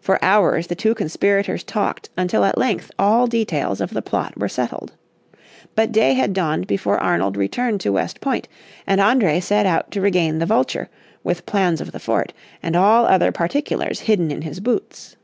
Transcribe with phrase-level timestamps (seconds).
[0.00, 4.48] For hours the two conspirators talked until at length all details of the plot were
[4.48, 4.94] settled.
[5.76, 8.48] But day had dawned before Arnold returned to West Point,
[8.84, 10.88] and André set out to regain the Vulture,
[11.22, 12.32] with plans of the fort,
[12.64, 15.14] and all other particulars hidden in his boots.